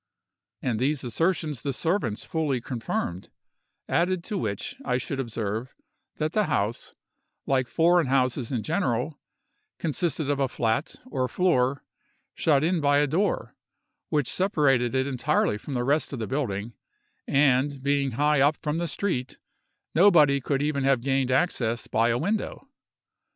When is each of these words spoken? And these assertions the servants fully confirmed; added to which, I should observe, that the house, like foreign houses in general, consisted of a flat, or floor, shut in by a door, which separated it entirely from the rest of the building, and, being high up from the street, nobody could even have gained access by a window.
And 0.63 0.79
these 0.79 1.03
assertions 1.03 1.61
the 1.61 1.71
servants 1.73 2.25
fully 2.25 2.59
confirmed; 2.59 3.29
added 3.87 4.23
to 4.23 4.35
which, 4.39 4.75
I 4.83 4.97
should 4.97 5.19
observe, 5.19 5.75
that 6.15 6.33
the 6.33 6.45
house, 6.45 6.95
like 7.45 7.67
foreign 7.67 8.07
houses 8.07 8.51
in 8.51 8.63
general, 8.63 9.19
consisted 9.77 10.27
of 10.27 10.39
a 10.39 10.47
flat, 10.47 10.95
or 11.05 11.27
floor, 11.27 11.83
shut 12.33 12.63
in 12.63 12.81
by 12.81 12.97
a 12.97 13.05
door, 13.05 13.55
which 14.09 14.27
separated 14.27 14.95
it 14.95 15.05
entirely 15.05 15.59
from 15.59 15.75
the 15.75 15.83
rest 15.83 16.11
of 16.13 16.17
the 16.17 16.25
building, 16.25 16.73
and, 17.27 17.83
being 17.83 18.13
high 18.13 18.41
up 18.41 18.57
from 18.57 18.79
the 18.79 18.87
street, 18.87 19.37
nobody 19.93 20.41
could 20.41 20.63
even 20.63 20.83
have 20.83 21.01
gained 21.01 21.29
access 21.29 21.85
by 21.85 22.09
a 22.09 22.17
window. 22.17 22.67